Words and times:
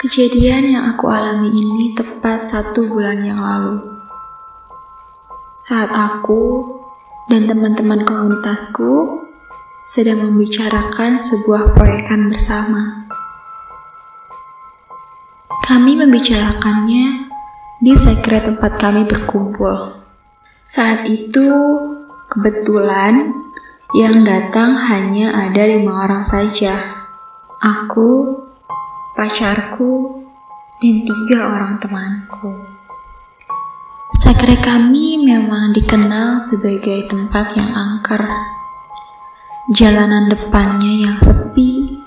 Kejadian 0.00 0.72
yang 0.72 0.96
aku 0.96 1.12
alami 1.12 1.52
ini 1.52 1.92
tepat 1.92 2.48
satu 2.48 2.88
bulan 2.88 3.20
yang 3.20 3.36
lalu. 3.36 3.84
Saat 5.60 5.92
aku 5.92 6.64
dan 7.28 7.44
teman-teman 7.44 8.08
komunitasku 8.08 9.20
sedang 9.84 10.24
membicarakan 10.24 11.20
sebuah 11.20 11.76
proyekan 11.76 12.32
bersama. 12.32 13.04
Kami 15.68 16.00
membicarakannya 16.00 17.28
di 17.84 17.92
sekret 17.92 18.48
tempat 18.48 18.80
kami 18.80 19.04
berkumpul. 19.04 20.00
Saat 20.64 21.04
itu, 21.12 21.44
kebetulan 22.32 23.36
yang 23.92 24.24
datang 24.24 24.80
hanya 24.80 25.36
ada 25.44 25.60
lima 25.68 26.08
orang 26.08 26.24
saja. 26.24 27.04
Aku, 27.60 28.48
pacarku, 29.20 30.24
dan 30.80 31.04
tiga 31.04 31.52
orang 31.52 31.76
temanku. 31.76 32.56
Sakre 34.16 34.56
kami 34.64 35.20
memang 35.20 35.76
dikenal 35.76 36.40
sebagai 36.40 37.04
tempat 37.04 37.52
yang 37.52 37.68
angker. 37.68 38.24
Jalanan 39.76 40.32
depannya 40.32 41.04
yang 41.04 41.20
sepi, 41.20 42.00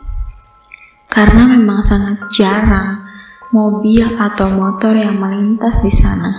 karena 1.05 1.53
memang 1.53 1.85
sangat 1.85 2.17
jarang 2.33 3.05
mobil 3.53 4.09
atau 4.17 4.49
motor 4.49 4.97
yang 4.97 5.21
melintas 5.21 5.85
di 5.85 5.93
sana. 5.93 6.33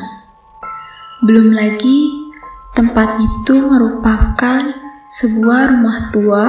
Belum 1.22 1.54
lagi, 1.54 2.34
tempat 2.74 3.22
itu 3.22 3.62
merupakan 3.62 4.74
sebuah 5.06 5.78
rumah 5.78 6.10
tua 6.10 6.46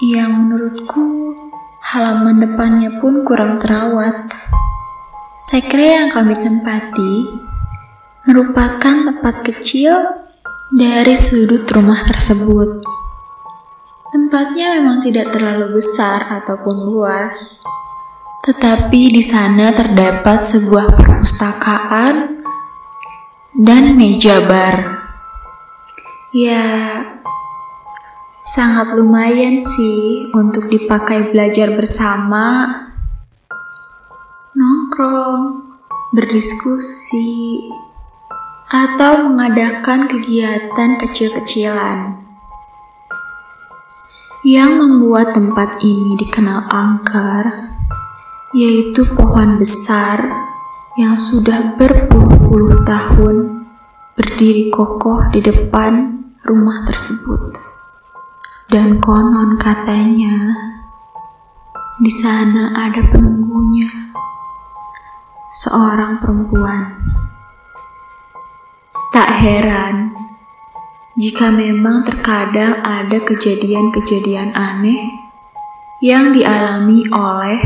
yang 0.00 0.48
menurutku 0.48 1.36
Halaman 1.84 2.40
depannya 2.40 2.96
pun 2.96 3.28
kurang 3.28 3.60
terawat. 3.60 4.32
Sekre 5.36 6.00
yang 6.00 6.08
kami 6.08 6.32
tempati 6.32 7.28
merupakan 8.24 9.04
tempat 9.04 9.44
kecil 9.44 9.92
dari 10.72 11.12
sudut 11.12 11.68
rumah 11.68 12.00
tersebut. 12.08 12.80
Tempatnya 14.08 14.80
memang 14.80 15.04
tidak 15.04 15.36
terlalu 15.36 15.76
besar 15.76 16.24
ataupun 16.32 16.88
luas, 16.88 17.60
tetapi 18.48 19.12
di 19.12 19.20
sana 19.20 19.68
terdapat 19.76 20.40
sebuah 20.40 20.88
perpustakaan 20.96 22.46
dan 23.60 23.92
meja 23.92 24.40
bar. 24.48 25.04
Ya, 26.32 26.64
Sangat 28.44 28.92
lumayan 28.92 29.64
sih 29.64 30.28
untuk 30.36 30.68
dipakai 30.68 31.32
belajar 31.32 31.72
bersama, 31.72 32.68
nongkrong, 34.52 35.72
berdiskusi, 36.12 37.64
atau 38.68 39.32
mengadakan 39.32 40.04
kegiatan 40.12 41.00
kecil-kecilan. 41.00 42.20
Yang 44.44 44.70
membuat 44.76 45.32
tempat 45.32 45.80
ini 45.80 46.12
dikenal 46.20 46.68
angker, 46.68 47.48
yaitu 48.52 49.08
pohon 49.16 49.56
besar 49.56 50.20
yang 51.00 51.16
sudah 51.16 51.80
berpuluh-puluh 51.80 52.84
tahun 52.84 53.64
berdiri 54.12 54.68
kokoh 54.68 55.32
di 55.32 55.40
depan 55.40 56.20
rumah 56.44 56.84
tersebut. 56.84 57.63
Dan 58.74 58.98
konon 58.98 59.54
katanya 59.54 60.34
di 62.02 62.10
sana 62.10 62.74
ada 62.74 63.06
penunggunya, 63.06 63.86
seorang 65.62 66.18
perempuan. 66.18 66.98
Tak 69.14 69.30
heran 69.30 70.18
jika 71.14 71.54
memang 71.54 72.02
terkadang 72.02 72.82
ada 72.82 73.14
kejadian-kejadian 73.22 74.50
aneh 74.58 75.22
yang 76.02 76.34
dialami 76.34 76.98
oleh 77.14 77.62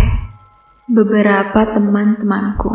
beberapa 0.92 1.72
teman-temanku. 1.72 2.68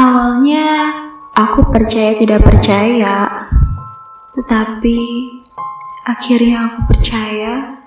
Awalnya 0.00 0.88
aku 1.36 1.68
percaya 1.68 2.16
tidak 2.16 2.40
percaya, 2.48 3.28
tetapi 4.32 5.00
Akhirnya 6.02 6.66
aku 6.66 6.90
percaya 6.90 7.78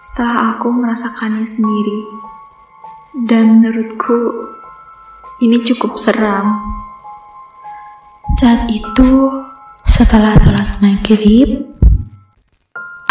setelah 0.00 0.56
aku 0.56 0.72
merasakannya 0.72 1.44
sendiri. 1.44 2.00
Dan 3.12 3.60
menurutku 3.60 4.48
ini 5.44 5.60
cukup 5.60 6.00
seram. 6.00 6.56
Saat 8.40 8.72
itu, 8.72 9.28
setelah 9.84 10.40
sholat 10.40 10.80
maghrib, 10.80 11.68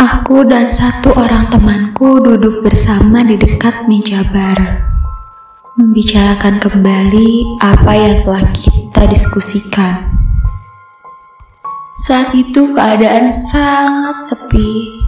aku 0.02 0.50
dan 0.50 0.74
satu 0.74 1.14
orang 1.14 1.54
temanku 1.54 2.18
duduk 2.18 2.66
bersama 2.66 3.22
di 3.22 3.38
dekat 3.38 3.86
meja 3.86 4.26
bar, 4.34 4.82
membicarakan 5.78 6.58
kembali 6.58 7.62
apa 7.62 7.94
yang 7.94 8.26
telah 8.26 8.46
kita 8.50 9.02
diskusikan. 9.14 10.17
Saat 11.98 12.38
itu 12.38 12.78
keadaan 12.78 13.34
sangat 13.34 14.22
sepi 14.22 15.02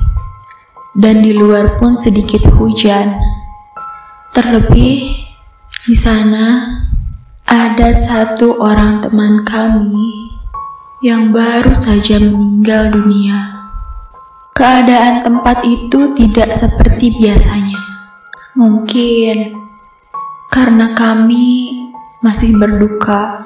dan 0.97 1.22
di 1.22 1.38
luar 1.38 1.77
pun 1.77 1.94
sedikit 1.94 2.50
hujan. 2.57 3.13
Terlebih 4.33 5.05
di 5.85 5.94
sana 5.94 6.66
ada 7.45 7.94
satu 7.94 8.57
orang 8.57 9.05
teman 9.05 9.45
kami 9.45 10.33
yang 11.05 11.29
baru 11.29 11.77
saja 11.77 12.17
meninggal 12.17 12.89
dunia. 12.89 13.69
Keadaan 14.57 15.21
tempat 15.21 15.61
itu 15.69 16.17
tidak 16.17 16.57
seperti 16.57 17.13
biasanya. 17.21 17.79
Mungkin 18.57 19.53
karena 20.50 20.97
kami 20.97 21.85
masih 22.25 22.57
berduka 22.57 23.45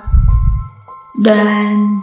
dan 1.20 2.02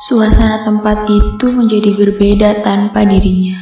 Suasana 0.00 0.64
tempat 0.64 1.04
itu 1.04 1.52
menjadi 1.52 1.92
berbeda 1.92 2.64
tanpa 2.64 3.04
dirinya. 3.04 3.60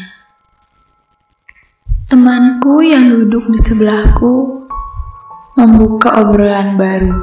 Temanku 2.07 2.87
yang 2.87 3.11
duduk 3.11 3.51
di 3.51 3.59
sebelahku 3.59 4.55
membuka 5.59 6.23
obrolan 6.23 6.79
baru. 6.79 7.19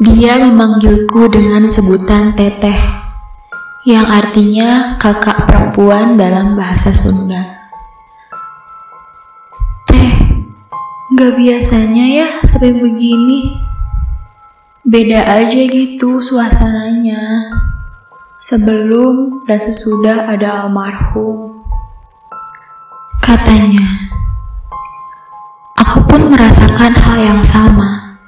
Dia 0.00 0.40
memanggilku 0.40 1.28
dengan 1.28 1.68
sebutan 1.68 2.32
teteh, 2.32 2.74
yang 3.84 4.08
artinya 4.08 4.96
kakak 4.96 5.44
perempuan 5.44 6.16
dalam 6.16 6.56
bahasa 6.56 6.96
Sunda. 6.96 7.44
Teh, 9.84 10.12
gak 11.12 11.32
biasanya 11.36 12.24
ya 12.24 12.28
sampai 12.40 12.72
begini. 12.72 13.52
Beda 14.82 15.28
aja 15.28 15.60
gitu 15.70 16.18
suasananya 16.18 17.51
sebelum 18.42 19.46
dan 19.46 19.62
sesudah 19.62 20.26
ada 20.26 20.66
almarhum. 20.66 21.62
Katanya, 23.22 24.10
aku 25.78 26.02
pun 26.10 26.26
merasakan 26.34 26.90
hal 26.90 27.18
yang 27.22 27.42
sama. 27.46 28.18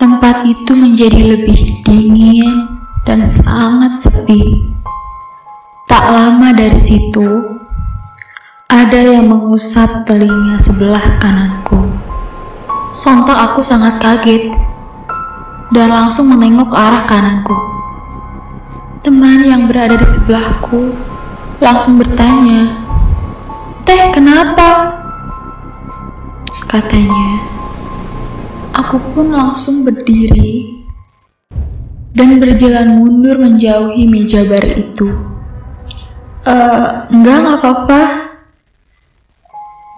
Tempat 0.00 0.48
itu 0.48 0.72
menjadi 0.72 1.36
lebih 1.36 1.84
dingin 1.84 2.80
dan 3.04 3.20
sangat 3.28 4.00
sepi. 4.00 4.72
Tak 5.84 6.04
lama 6.16 6.56
dari 6.56 6.80
situ, 6.80 7.44
ada 8.72 8.96
yang 8.96 9.28
mengusap 9.28 10.08
telinga 10.08 10.56
sebelah 10.56 11.04
kananku. 11.20 11.84
Sontak 12.88 13.36
aku 13.36 13.60
sangat 13.60 14.00
kaget 14.00 14.56
dan 15.68 15.92
langsung 15.92 16.32
menengok 16.32 16.72
ke 16.72 16.78
arah 16.80 17.04
kananku. 17.04 17.75
Teman 19.06 19.46
yang 19.46 19.70
berada 19.70 19.94
di 19.94 20.08
sebelahku 20.18 20.90
langsung 21.62 21.94
bertanya, 21.94 22.74
"Teh, 23.86 24.10
kenapa?" 24.10 24.98
Katanya. 26.66 27.38
Aku 28.74 28.98
pun 29.14 29.30
langsung 29.30 29.86
berdiri 29.86 30.82
dan 32.18 32.42
berjalan 32.42 32.98
mundur 32.98 33.38
menjauhi 33.38 34.10
meja 34.10 34.42
bar 34.42 34.66
itu. 34.74 35.06
Eh, 36.42 36.90
enggak, 37.14 37.36
enggak 37.46 37.56
apa-apa. 37.62 38.02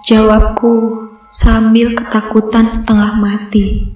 Jawabku 0.05 1.09
sambil 1.33 1.97
ketakutan 1.97 2.69
setengah 2.69 3.17
mati. 3.17 3.89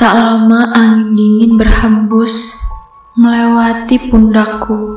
Tak 0.00 0.16
lama 0.16 0.72
angin 0.72 1.12
dingin 1.12 1.60
berhembus 1.60 2.63
melewati 3.14 4.10
pundakku. 4.10 4.90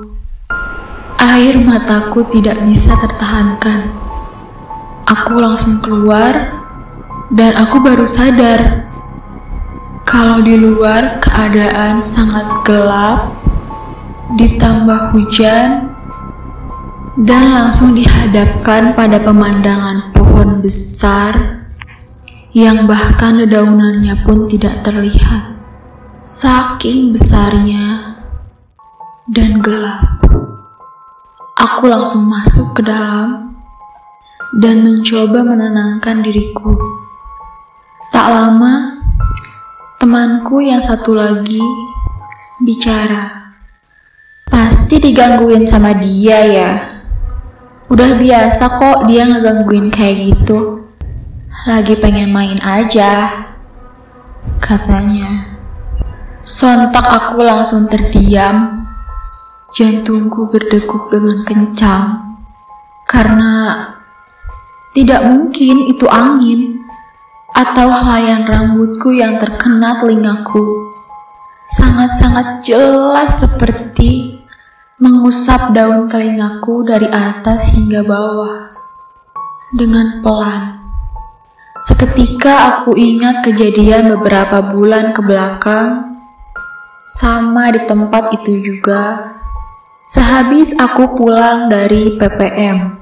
Air 1.21 1.61
mataku 1.61 2.25
tidak 2.25 2.65
bisa 2.65 2.97
tertahankan. 2.97 3.93
Aku 5.05 5.37
langsung 5.37 5.77
keluar 5.85 6.33
dan 7.29 7.53
aku 7.53 7.77
baru 7.77 8.09
sadar 8.09 8.89
kalau 10.01 10.41
di 10.41 10.57
luar 10.57 11.21
keadaan 11.21 12.01
sangat 12.01 12.65
gelap, 12.65 13.37
ditambah 14.33 15.13
hujan, 15.13 15.93
dan 17.21 17.43
langsung 17.53 17.93
dihadapkan 17.93 18.97
pada 18.97 19.21
pemandangan 19.21 20.09
pohon 20.17 20.57
besar 20.57 21.61
yang 22.49 22.89
bahkan 22.89 23.37
dedaunannya 23.45 24.25
pun 24.25 24.49
tidak 24.49 24.81
terlihat. 24.81 25.53
Saking 26.23 27.15
besarnya 27.15 28.06
dan 29.27 29.59
gelap. 29.59 30.23
Aku 31.59 31.83
langsung 31.91 32.31
masuk 32.31 32.79
ke 32.79 32.81
dalam 32.87 33.59
dan 34.55 34.87
mencoba 34.87 35.43
menenangkan 35.43 36.23
diriku. 36.23 36.71
Tak 38.07 38.27
lama, 38.31 39.03
temanku 39.99 40.63
yang 40.63 40.79
satu 40.79 41.11
lagi 41.11 41.59
bicara. 42.63 43.51
Pasti 44.47 44.95
digangguin 44.95 45.67
sama 45.67 45.91
dia 45.91 46.39
ya. 46.47 46.71
Udah 47.91 48.15
biasa 48.15 48.79
kok 48.79 49.11
dia 49.11 49.27
ngegangguin 49.27 49.91
kayak 49.91 50.31
gitu. 50.31 50.87
Lagi 51.67 51.99
pengen 51.99 52.31
main 52.31 52.63
aja, 52.63 53.27
katanya. 54.63 55.51
Sontak 56.47 57.03
aku 57.03 57.43
langsung 57.43 57.91
terdiam 57.91 58.76
Jantungku 59.77 60.49
berdegup 60.49 61.13
dengan 61.13 61.45
kencang 61.45 62.33
karena 63.05 63.85
tidak 64.97 65.21
mungkin 65.29 65.85
itu 65.85 66.09
angin 66.09 66.81
atau 67.53 67.85
helayan 67.85 68.41
rambutku 68.49 69.13
yang 69.13 69.37
terkena 69.37 70.01
telingaku. 70.01 70.65
Sangat-sangat 71.77 72.65
jelas 72.65 73.37
seperti 73.37 74.41
mengusap 74.97 75.69
daun 75.77 76.09
telingaku 76.09 76.81
dari 76.81 77.05
atas 77.13 77.69
hingga 77.77 78.01
bawah 78.01 78.65
dengan 79.77 80.25
pelan. 80.25 80.81
Seketika 81.85 82.81
aku 82.81 82.97
ingat 82.97 83.45
kejadian 83.45 84.09
beberapa 84.09 84.73
bulan 84.73 85.13
ke 85.13 85.21
belakang, 85.21 86.17
sama 87.05 87.69
di 87.69 87.85
tempat 87.85 88.41
itu 88.41 88.73
juga 88.73 89.36
Sehabis 90.07 90.71
aku 90.79 91.19
pulang 91.19 91.67
dari 91.67 92.15
PPM 92.15 92.95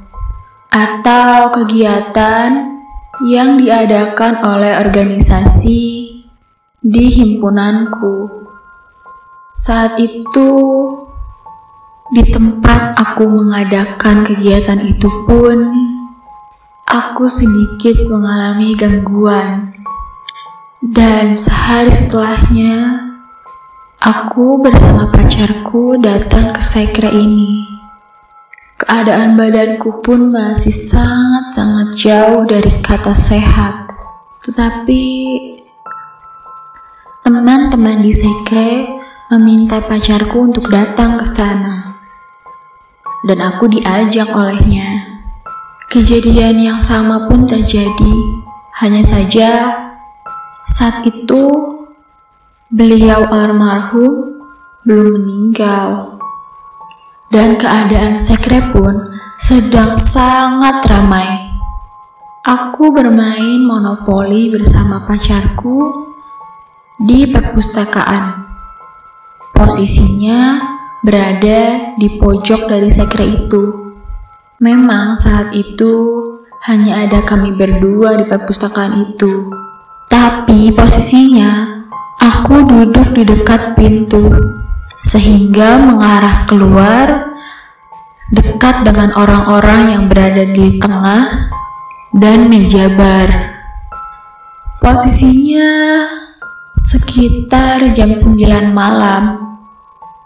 atau 0.73 1.53
kegiatan 1.53 2.81
yang 3.29 3.61
diadakan 3.61 4.41
oleh 4.41 4.73
organisasi 4.81 5.83
di 6.81 7.05
himpunanku. 7.13 8.33
Saat 9.53 10.01
itu, 10.01 10.49
di 12.09 12.25
tempat 12.25 12.97
aku 12.97 13.29
mengadakan 13.29 14.25
kegiatan 14.25 14.81
itu 14.81 15.05
pun, 15.29 15.61
aku 16.89 17.29
sedikit 17.29 18.01
mengalami 18.09 18.73
gangguan. 18.73 19.69
Dan 20.81 21.37
sehari 21.37 21.93
setelahnya, 21.93 23.04
Aku 24.05 24.61
bersama 24.61 25.09
pacarku 25.09 25.97
datang 25.97 26.53
ke 26.53 26.61
sekre 26.61 27.09
ini. 27.09 27.65
Keadaan 28.77 29.33
badanku 29.33 30.05
pun 30.05 30.29
masih 30.29 30.69
sangat-sangat 30.69 31.97
jauh 31.97 32.45
dari 32.45 32.69
kata 32.85 33.17
sehat. 33.17 33.89
Tetapi 34.45 35.05
teman-teman 37.25 38.05
di 38.05 38.13
sekre 38.13 38.85
meminta 39.33 39.81
pacarku 39.81 40.53
untuk 40.53 40.69
datang 40.69 41.17
ke 41.17 41.25
sana. 41.25 41.97
Dan 43.25 43.41
aku 43.41 43.73
diajak 43.73 44.29
olehnya. 44.29 45.17
Kejadian 45.89 46.61
yang 46.61 46.77
sama 46.77 47.25
pun 47.25 47.49
terjadi. 47.49 48.17
Hanya 48.85 49.01
saja 49.01 49.73
saat 50.69 51.01
itu 51.09 51.73
Beliau 52.73 53.29
almarhum 53.29 54.41
belum 54.89 55.21
meninggal. 55.21 56.17
Dan 57.29 57.61
keadaan 57.61 58.17
sekre 58.17 58.57
pun 58.73 59.13
sedang 59.37 59.93
sangat 59.93 60.81
ramai. 60.89 61.29
Aku 62.41 62.89
bermain 62.89 63.61
monopoli 63.61 64.49
bersama 64.49 65.05
pacarku 65.05 65.93
di 66.97 67.29
perpustakaan. 67.29 68.49
Posisinya 69.53 70.57
berada 71.05 71.93
di 72.01 72.17
pojok 72.17 72.65
dari 72.65 72.89
sekre 72.89 73.29
itu. 73.45 73.77
Memang 74.57 75.13
saat 75.13 75.53
itu 75.53 76.25
hanya 76.65 77.05
ada 77.05 77.21
kami 77.21 77.53
berdua 77.53 78.17
di 78.17 78.25
perpustakaan 78.25 79.13
itu. 79.13 79.53
Tapi 80.09 80.73
posisinya 80.73 81.74
Aku 82.21 82.63
duduk 82.63 83.15
di 83.15 83.23
dekat 83.27 83.75
pintu, 83.75 84.31
sehingga 85.03 85.79
mengarah 85.81 86.47
keluar 86.47 87.07
dekat 88.33 88.81
dengan 88.87 89.13
orang-orang 89.13 89.93
yang 89.93 90.03
berada 90.09 90.43
di 90.47 90.81
tengah 90.81 91.51
dan 92.15 92.47
meja 92.49 92.89
bar. 92.95 93.29
Posisinya 94.81 96.05
sekitar 96.75 97.91
jam 97.95 98.11
9 98.11 98.71
malam. 98.71 99.55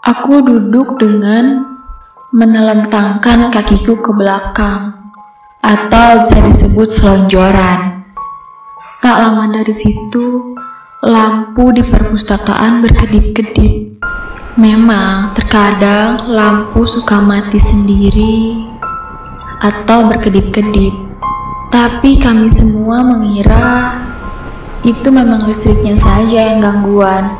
Aku 0.00 0.40
duduk 0.40 0.96
dengan 0.96 1.66
menelentangkan 2.30 3.50
kakiku 3.50 4.00
ke 4.00 4.10
belakang 4.14 4.96
atau 5.60 6.22
bisa 6.24 6.40
disebut 6.40 6.88
selonjoran. 6.88 8.06
Tak 9.00 9.16
lama 9.16 9.44
dari 9.50 9.72
situ, 9.72 10.56
Lampu 11.00 11.72
di 11.72 11.80
perpustakaan 11.80 12.84
berkedip-kedip. 12.84 14.04
Memang 14.60 15.32
terkadang 15.32 16.28
lampu 16.28 16.84
suka 16.84 17.24
mati 17.24 17.56
sendiri 17.56 18.60
atau 19.64 20.12
berkedip-kedip. 20.12 20.92
Tapi 21.72 22.20
kami 22.20 22.52
semua 22.52 23.00
mengira 23.00 23.96
itu 24.84 25.08
memang 25.08 25.48
listriknya 25.48 25.96
saja 25.96 26.52
yang 26.52 26.60
gangguan. 26.60 27.32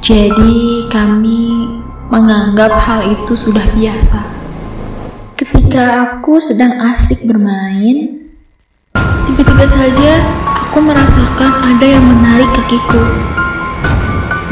Jadi 0.00 0.88
kami 0.88 1.68
menganggap 2.08 2.72
hal 2.72 3.04
itu 3.04 3.36
sudah 3.36 3.68
biasa. 3.76 4.32
Ketika 5.36 6.08
aku 6.08 6.40
sedang 6.40 6.80
asik 6.88 7.28
bermain, 7.28 8.32
tiba-tiba 9.28 9.68
saja 9.68 10.47
Aku 10.68 10.84
merasakan 10.84 11.64
ada 11.64 11.86
yang 11.96 12.04
menarik 12.04 12.52
kakiku. 12.52 13.00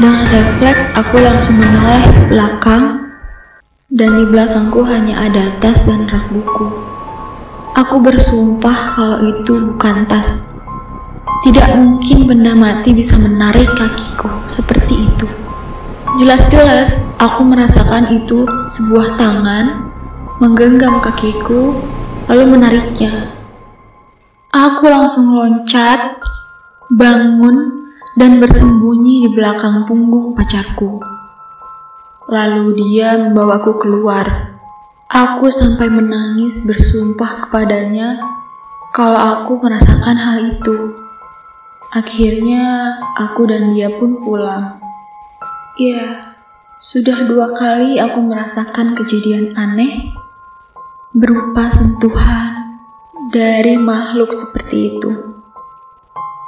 Dengan 0.01 0.25
refleks, 0.33 0.89
aku 0.97 1.21
langsung 1.21 1.61
menoleh 1.61 2.01
belakang, 2.25 3.13
dan 3.93 4.17
di 4.17 4.25
belakangku 4.25 4.81
hanya 4.81 5.29
ada 5.29 5.45
tas 5.61 5.77
dan 5.85 6.09
rak 6.09 6.25
buku. 6.33 6.73
Aku 7.77 8.01
bersumpah 8.01 8.97
kalau 8.97 9.29
itu 9.29 9.77
bukan 9.77 10.09
tas. 10.09 10.57
Tidak 11.45 11.77
mungkin 11.77 12.25
benda 12.25 12.57
mati 12.57 12.97
bisa 12.97 13.13
menarik 13.21 13.69
kakiku 13.77 14.41
seperti 14.49 14.97
itu. 14.97 15.29
Jelas-jelas 16.17 17.13
aku 17.21 17.45
merasakan 17.45 18.09
itu 18.09 18.49
sebuah 18.73 19.21
tangan 19.21 19.93
menggenggam 20.41 20.97
kakiku 20.97 21.77
lalu 22.25 22.57
menariknya. 22.57 23.36
Aku 24.57 24.89
langsung 24.89 25.37
loncat, 25.37 26.17
bangun, 26.89 27.85
dan 28.17 28.41
bersembunyi 28.41 29.29
di 29.29 29.37
belakang 29.37 29.85
punggung 29.85 30.33
pacarku. 30.33 30.97
Lalu 32.25 32.73
dia 32.73 33.21
membawaku 33.21 33.77
keluar. 33.77 34.25
Aku 35.13 35.53
sampai 35.53 35.93
menangis 35.93 36.65
bersumpah 36.65 37.45
kepadanya 37.45 38.17
kalau 38.97 39.45
aku 39.45 39.61
merasakan 39.61 40.17
hal 40.17 40.41
itu. 40.41 40.89
Akhirnya 41.93 42.97
aku 43.13 43.45
dan 43.45 43.69
dia 43.69 43.93
pun 43.93 44.25
pulang. 44.25 44.81
Ya, 45.77 46.33
sudah 46.81 47.29
dua 47.29 47.53
kali 47.53 48.01
aku 48.01 48.25
merasakan 48.25 48.97
kejadian 48.97 49.53
aneh 49.53 50.17
berupa 51.13 51.69
sentuhan 51.69 52.56
dari 53.27 53.75
makhluk 53.75 54.31
seperti 54.31 54.95
itu. 54.95 55.11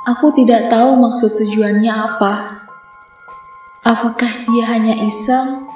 Aku 0.07 0.31
tidak 0.31 0.71
tahu 0.71 0.95
maksud 0.95 1.35
tujuannya 1.35 1.91
apa. 1.91 2.63
Apakah 3.83 4.31
dia 4.47 4.65
hanya 4.71 4.95
iseng 5.03 5.67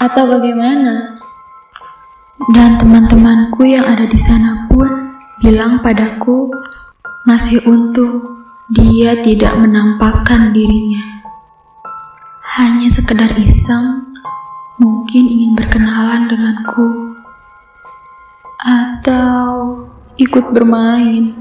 atau 0.00 0.24
bagaimana? 0.26 1.20
Dan 2.50 2.74
teman-temanku 2.80 3.62
yang 3.62 3.86
ada 3.86 4.02
di 4.02 4.18
sana 4.18 4.66
pun 4.66 4.90
bilang 5.38 5.78
padaku 5.78 6.50
Masih 7.22 7.62
untung 7.70 8.18
dia 8.66 9.14
tidak 9.22 9.54
menampakkan 9.62 10.50
dirinya. 10.50 11.22
Hanya 12.58 12.90
sekedar 12.90 13.38
iseng, 13.38 14.10
mungkin 14.82 15.22
ingin 15.30 15.54
berkenalan 15.54 16.26
denganku. 16.26 17.11
Atau 18.62 19.90
ikut 20.14 20.54
bermain. 20.54 21.34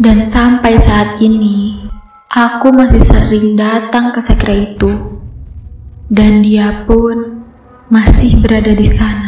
Dan 0.00 0.24
sampai 0.24 0.80
saat 0.80 1.20
ini, 1.20 1.84
aku 2.32 2.72
masih 2.72 3.04
sering 3.04 3.60
datang 3.60 4.16
ke 4.16 4.20
sekre 4.24 4.72
itu. 4.72 5.20
Dan 6.08 6.40
dia 6.40 6.88
pun 6.88 7.44
masih 7.92 8.40
berada 8.40 8.72
di 8.72 8.88
sana. 8.88 9.27